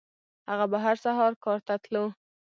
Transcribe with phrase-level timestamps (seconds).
[0.49, 2.05] هغه به هر سهار کار ته تلو.